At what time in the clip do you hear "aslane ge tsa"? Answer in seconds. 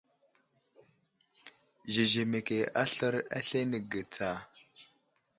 3.41-4.31